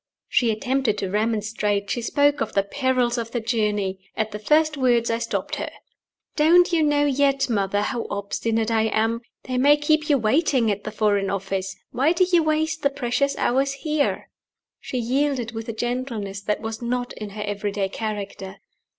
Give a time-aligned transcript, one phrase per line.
[0.27, 3.99] She attempted to remonstrate; she spoke of the perils of the journey.
[4.17, 5.69] At the first words I stopped her.
[6.35, 9.21] "Don't you know yet, mother, how obstinate I am?
[9.43, 11.75] They may keep you waiting at the Foreign Office.
[11.91, 14.27] Why do you waste the precious hours here?"
[14.79, 18.55] She yielded with a gentleness that was not in her everyday character.